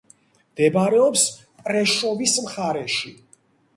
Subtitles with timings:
[0.53, 1.27] მდებარეობს
[1.67, 3.17] პრეშოვის მხარეში.